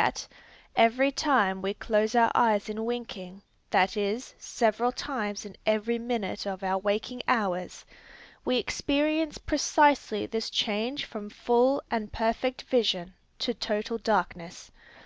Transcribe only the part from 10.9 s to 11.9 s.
from full